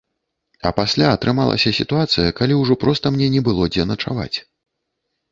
А 0.67 0.69
пасля 0.77 1.09
атрымалася 1.17 1.73
сітуацыя, 1.79 2.31
калі 2.39 2.57
ўжо 2.61 2.77
проста 2.85 3.11
мне 3.17 3.27
не 3.35 3.43
было 3.49 3.67
дзе 3.75 3.85
начаваць. 3.91 4.37